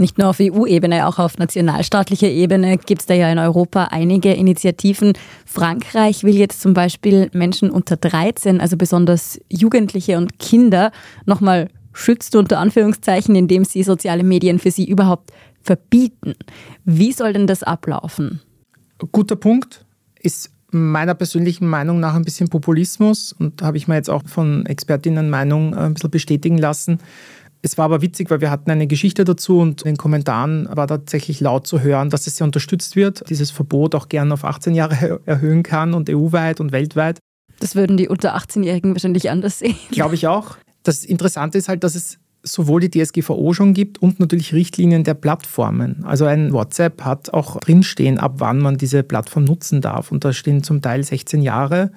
Nicht 0.00 0.16
nur 0.16 0.28
auf 0.28 0.38
EU-Ebene, 0.40 1.08
auch 1.08 1.18
auf 1.18 1.38
nationalstaatlicher 1.38 2.28
Ebene 2.28 2.78
gibt 2.78 3.00
es 3.00 3.06
da 3.06 3.14
ja 3.14 3.32
in 3.32 3.38
Europa 3.40 3.88
einige 3.90 4.32
Initiativen. 4.32 5.14
Frankreich 5.44 6.22
will 6.22 6.36
jetzt 6.36 6.60
zum 6.60 6.72
Beispiel 6.72 7.28
Menschen 7.32 7.68
unter 7.68 7.96
13, 7.96 8.60
also 8.60 8.76
besonders 8.76 9.40
Jugendliche 9.48 10.16
und 10.16 10.38
Kinder, 10.38 10.92
nochmal 11.26 11.68
schützt 11.92 12.36
unter 12.36 12.60
Anführungszeichen, 12.60 13.34
indem 13.34 13.64
sie 13.64 13.82
soziale 13.82 14.22
Medien 14.22 14.60
für 14.60 14.70
sie 14.70 14.88
überhaupt 14.88 15.32
verbieten. 15.62 16.34
Wie 16.84 17.10
soll 17.10 17.32
denn 17.32 17.48
das 17.48 17.64
ablaufen? 17.64 18.40
Guter 19.10 19.34
Punkt. 19.34 19.84
Ist 20.20 20.52
meiner 20.70 21.14
persönlichen 21.14 21.66
Meinung 21.66 21.98
nach 21.98 22.14
ein 22.14 22.24
bisschen 22.24 22.48
Populismus 22.48 23.32
und 23.32 23.62
habe 23.62 23.76
ich 23.76 23.88
mir 23.88 23.96
jetzt 23.96 24.10
auch 24.10 24.22
von 24.26 24.66
Expertinnen 24.66 25.30
Meinung 25.30 25.74
ein 25.74 25.94
bisschen 25.94 26.10
bestätigen 26.10 26.58
lassen. 26.58 27.00
Es 27.62 27.76
war 27.76 27.86
aber 27.86 28.02
witzig, 28.02 28.30
weil 28.30 28.40
wir 28.40 28.50
hatten 28.50 28.70
eine 28.70 28.86
Geschichte 28.86 29.24
dazu 29.24 29.58
und 29.58 29.82
in 29.82 29.92
den 29.92 29.96
Kommentaren 29.96 30.68
war 30.70 30.86
tatsächlich 30.86 31.40
laut 31.40 31.66
zu 31.66 31.80
hören, 31.80 32.10
dass 32.10 32.26
es 32.26 32.36
sehr 32.36 32.44
unterstützt 32.44 32.94
wird, 32.94 33.28
dieses 33.28 33.50
Verbot 33.50 33.94
auch 33.94 34.08
gern 34.08 34.30
auf 34.30 34.44
18 34.44 34.74
Jahre 34.74 35.20
erhöhen 35.26 35.62
kann 35.62 35.94
und 35.94 36.08
EU-weit 36.08 36.60
und 36.60 36.72
weltweit. 36.72 37.18
Das 37.60 37.74
würden 37.74 37.96
die 37.96 38.08
unter 38.08 38.36
18-Jährigen 38.36 38.94
wahrscheinlich 38.94 39.30
anders 39.30 39.58
sehen. 39.58 39.74
Glaube 39.90 40.14
ich 40.14 40.28
auch. 40.28 40.56
Das 40.84 41.04
Interessante 41.04 41.58
ist 41.58 41.68
halt, 41.68 41.82
dass 41.82 41.96
es 41.96 42.18
sowohl 42.44 42.80
die 42.80 42.90
DSGVO 42.90 43.52
schon 43.52 43.74
gibt 43.74 44.00
und 44.00 44.20
natürlich 44.20 44.54
Richtlinien 44.54 45.02
der 45.02 45.14
Plattformen. 45.14 46.04
Also 46.04 46.24
ein 46.24 46.52
WhatsApp 46.52 47.02
hat 47.02 47.34
auch 47.34 47.58
drinstehen, 47.58 48.18
ab 48.18 48.34
wann 48.38 48.58
man 48.60 48.78
diese 48.78 49.02
Plattform 49.02 49.44
nutzen 49.44 49.80
darf. 49.80 50.12
Und 50.12 50.24
da 50.24 50.32
stehen 50.32 50.62
zum 50.62 50.80
Teil 50.80 51.02
16 51.02 51.42
Jahre. 51.42 51.90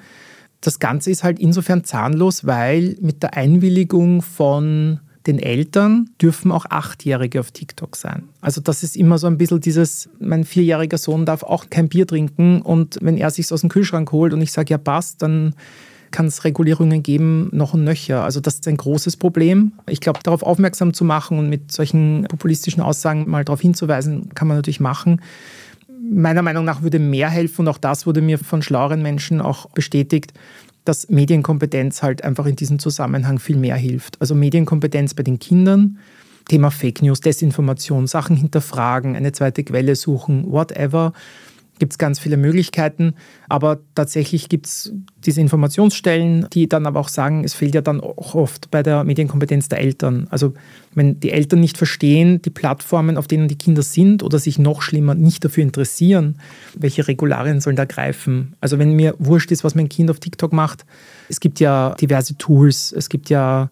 Das 0.60 0.80
Ganze 0.80 1.12
ist 1.12 1.24
halt 1.24 1.40
insofern 1.40 1.84
zahnlos, 1.84 2.46
weil 2.46 2.98
mit 3.02 3.24
der 3.24 3.36
Einwilligung 3.36 4.24
von 4.24 5.00
den 5.28 5.40
Eltern 5.40 6.10
dürfen 6.22 6.52
auch 6.52 6.66
Achtjährige 6.70 7.40
auf 7.40 7.52
TikTok 7.52 7.96
sein. 7.96 8.24
Also 8.42 8.62
das 8.62 8.84
ist 8.84 8.96
immer 8.96 9.18
so 9.18 9.28
ein 9.28 9.38
bisschen 9.38 9.62
dieses, 9.62 10.10
mein 10.20 10.44
vierjähriger 10.44 10.98
Sohn 10.98 11.26
darf 11.26 11.44
auch 11.44 11.70
kein 11.70 11.90
Bier 11.90 12.08
trinken 12.08 12.62
und 12.62 12.98
wenn 13.02 13.18
er 13.18 13.30
sich 13.30 13.52
aus 13.52 13.62
dem 13.62 13.70
Kühlschrank 13.70 14.12
holt 14.12 14.34
und 14.34 14.41
ich 14.41 14.52
sage, 14.52 14.72
ja 14.72 14.78
passt, 14.78 15.22
dann 15.22 15.55
kann 16.12 16.26
es 16.26 16.44
Regulierungen 16.44 17.04
geben, 17.04 17.50
noch 17.54 17.74
und 17.74 17.84
nöcher. 17.84 18.24
Also 18.24 18.40
das 18.40 18.55
ist 18.55 18.68
ein 18.68 18.78
großes 18.78 19.18
Problem. 19.18 19.72
Ich 19.88 20.02
glaube, 20.02 20.20
darauf 20.24 20.44
aufmerksam 20.44 20.94
zu 20.94 21.05
machen 21.05 21.40
und 21.40 21.50
mit 21.50 21.72
solchen 21.72 22.26
populistischen 22.30 22.84
Aussagen 22.84 23.30
mal 23.30 23.46
darauf 23.46 23.62
hinzuweisen, 23.62 24.30
kann 24.35 24.48
man 24.48 24.58
natürlich 24.58 24.82
machen. 24.82 25.22
Meiner 26.04 26.41
Meinung 26.41 26.66
nach 26.66 26.82
würde 26.82 27.00
mehr 27.00 27.30
helfen 27.30 27.62
und 27.62 27.68
auch 27.70 27.78
das 27.78 28.06
wurde 28.06 28.22
mir 28.22 28.38
von 28.38 28.62
schlaueren 28.62 29.02
Menschen 29.02 29.40
auch 29.40 29.70
bestätigt, 29.70 30.34
dass 30.85 31.10
Medienkompetenz 31.10 32.01
halt 32.01 32.24
einfach 32.24 32.46
in 32.46 32.55
diesem 32.55 32.79
Zusammenhang 32.79 33.40
viel 33.40 33.57
mehr 33.57 33.76
hilft. 33.76 34.20
Also 34.20 34.35
Medienkompetenz 34.35 35.13
bei 35.13 35.23
den 35.23 35.40
Kindern, 35.40 35.99
Thema 36.48 36.71
Fake 36.71 37.01
News, 37.01 37.21
Desinformation, 37.21 38.07
Sachen 38.07 38.35
hinterfragen, 38.35 39.15
eine 39.15 39.32
zweite 39.32 39.63
Quelle 39.63 39.96
suchen, 39.96 40.51
whatever 40.51 41.13
gibt 41.80 41.94
es 41.94 41.98
ganz 41.98 42.20
viele 42.20 42.38
Möglichkeiten. 42.38 43.16
Aber 43.50 43.80
tatsächlich 43.96 44.50
gibt 44.50 44.68
es 44.68 44.94
diese 45.26 45.41
Informationsstellen, 45.41 46.48
die 46.54 46.70
dann 46.70 46.86
aber 46.86 47.00
auch 47.00 47.08
sagen, 47.08 47.44
es 47.44 47.54
fehlt 47.54 47.74
ja 47.74 47.82
dann 47.82 48.02
auch 48.02 48.36
oft 48.36 48.70
bei 48.70 48.84
der 48.84 49.04
Medienkompetenz 49.04 49.68
der 49.68 49.80
Eltern. 49.80 50.28
Also 50.30 50.54
wenn 50.94 51.20
die 51.20 51.32
Eltern 51.32 51.60
nicht 51.60 51.78
verstehen, 51.78 52.41
die 52.41 52.50
Plattformen, 52.50 53.18
auf 53.18 53.28
denen 53.28 53.48
die 53.48 53.58
Kinder 53.58 53.82
sind 53.82 54.22
oder 54.22 54.38
sich 54.38 54.60
noch 54.60 54.82
schlimmer 54.82 55.16
nicht 55.16 55.44
dafür 55.44 55.63
interessieren, 55.63 56.38
welche 56.78 57.08
Regularien 57.08 57.62
sollen 57.62 57.76
da 57.76 57.85
greifen. 57.85 58.56
Also 58.62 58.78
wenn 58.78 58.94
mir 58.94 59.16
wurscht 59.18 59.52
ist, 59.52 59.63
was 59.63 59.74
mein 59.74 59.90
Kind 59.90 60.12
auf 60.12 60.20
TikTok 60.20 60.54
macht, 60.54 60.85
es 61.30 61.40
gibt 61.40 61.60
ja 61.60 61.96
diverse 62.00 62.38
Tools, 62.38 62.91
es 62.91 63.10
gibt 63.10 63.30
ja 63.30 63.70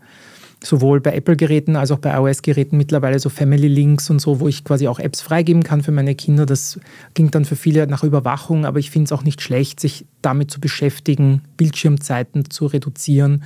sowohl 0.63 0.99
bei 0.99 1.15
Apple-Geräten 1.15 1.75
als 1.75 1.91
auch 1.91 1.99
bei 1.99 2.13
iOS-Geräten 2.13 2.77
mittlerweile 2.77 3.19
so 3.19 3.29
Family-Links 3.29 4.09
und 4.09 4.19
so, 4.19 4.39
wo 4.39 4.47
ich 4.47 4.63
quasi 4.63 4.87
auch 4.87 4.99
Apps 4.99 5.21
freigeben 5.21 5.63
kann 5.63 5.83
für 5.83 5.91
meine 5.91 6.15
Kinder. 6.15 6.45
Das 6.45 6.79
klingt 7.15 7.35
dann 7.35 7.45
für 7.45 7.55
viele 7.55 7.87
nach 7.87 8.03
Überwachung, 8.03 8.65
aber 8.65 8.79
ich 8.79 8.91
finde 8.91 9.05
es 9.05 9.11
auch 9.11 9.23
nicht 9.23 9.41
schlecht, 9.41 9.79
sich 9.79 10.05
damit 10.21 10.51
zu 10.51 10.59
beschäftigen, 10.59 11.41
Bildschirmzeiten 11.57 12.49
zu 12.49 12.65
reduzieren. 12.65 13.43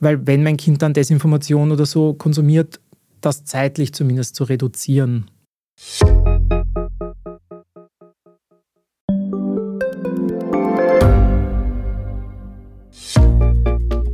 Weil 0.00 0.26
wenn 0.26 0.42
mein 0.42 0.56
Kind 0.56 0.82
dann 0.82 0.94
Desinformation 0.94 1.72
oder 1.72 1.86
so 1.86 2.14
konsumiert, 2.14 2.80
das 3.20 3.44
zeitlich 3.44 3.92
zumindest 3.94 4.34
zu 4.34 4.44
reduzieren. 4.44 5.30